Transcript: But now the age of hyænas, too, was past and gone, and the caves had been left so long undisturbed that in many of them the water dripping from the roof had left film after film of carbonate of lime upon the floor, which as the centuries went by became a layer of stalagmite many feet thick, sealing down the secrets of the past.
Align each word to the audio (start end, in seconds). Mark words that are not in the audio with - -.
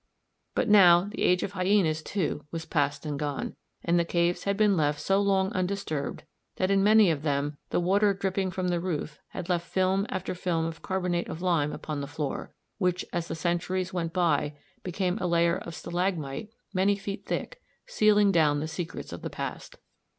But 0.55 0.67
now 0.67 1.09
the 1.11 1.21
age 1.21 1.43
of 1.43 1.53
hyænas, 1.53 2.03
too, 2.03 2.43
was 2.49 2.65
past 2.65 3.05
and 3.05 3.19
gone, 3.19 3.55
and 3.83 3.99
the 3.99 4.03
caves 4.03 4.45
had 4.45 4.57
been 4.57 4.75
left 4.75 4.99
so 4.99 5.21
long 5.21 5.53
undisturbed 5.53 6.23
that 6.55 6.71
in 6.71 6.83
many 6.83 7.11
of 7.11 7.21
them 7.21 7.59
the 7.69 7.79
water 7.79 8.11
dripping 8.15 8.49
from 8.49 8.69
the 8.69 8.79
roof 8.79 9.19
had 9.27 9.47
left 9.47 9.67
film 9.71 10.07
after 10.09 10.33
film 10.33 10.65
of 10.65 10.81
carbonate 10.81 11.27
of 11.29 11.43
lime 11.43 11.71
upon 11.71 12.01
the 12.01 12.07
floor, 12.07 12.51
which 12.79 13.05
as 13.13 13.27
the 13.27 13.35
centuries 13.35 13.93
went 13.93 14.11
by 14.11 14.57
became 14.81 15.19
a 15.19 15.27
layer 15.27 15.59
of 15.59 15.75
stalagmite 15.75 16.49
many 16.73 16.95
feet 16.95 17.27
thick, 17.27 17.61
sealing 17.85 18.31
down 18.31 18.59
the 18.59 18.67
secrets 18.67 19.13
of 19.13 19.21
the 19.21 19.29
past. 19.29 19.75